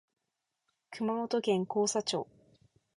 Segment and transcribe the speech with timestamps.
[0.89, 2.25] 熊本県甲佐町